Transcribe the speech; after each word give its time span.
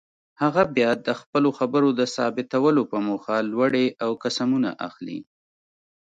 هغه 0.41 0.63
بیا 0.75 0.89
د 1.07 1.09
خپلو 1.21 1.49
خبرو 1.59 1.89
د 1.99 2.01
ثابتولو 2.15 2.83
په 2.91 2.97
موخه 3.07 3.35
لوړې 3.51 3.85
او 4.03 4.11
قسمونه 4.23 4.69
اخلي. 4.87 5.19